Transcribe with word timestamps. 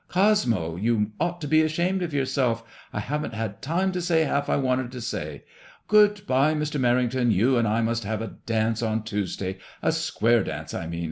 Cosmo, 0.07 0.77
you 0.77 1.11
ought 1.19 1.39
to 1.41 1.47
be 1.47 1.61
ashamed 1.61 2.01
of 2.01 2.11
yourself, 2.11 2.63
i 2.91 2.99
haven't 2.99 3.35
had 3.35 3.61
time 3.61 3.91
to 3.91 4.01
say 4.01 4.23
half 4.23 4.49
I 4.49 4.55
wanted 4.55 4.91
to 4.93 4.99
say. 4.99 5.43
Good 5.87 6.25
bye, 6.25 6.55
Mr. 6.55 6.81
Merrington; 6.81 7.31
you 7.31 7.55
and 7.55 7.67
I 7.67 7.81
must 7.81 8.03
have 8.03 8.19
a 8.23 8.37
dance 8.47 8.81
on 8.81 9.03
Tuesday, 9.03 9.59
a 9.83 9.91
square 9.91 10.43
dance, 10.43 10.73
I 10.73 10.87
mean. 10.87 10.99